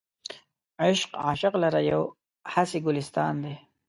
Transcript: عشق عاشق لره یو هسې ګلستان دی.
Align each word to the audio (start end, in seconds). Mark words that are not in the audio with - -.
عشق 0.83 1.09
عاشق 1.25 1.53
لره 1.63 1.79
یو 1.91 2.01
هسې 2.53 2.77
ګلستان 2.85 3.33
دی. 3.43 3.55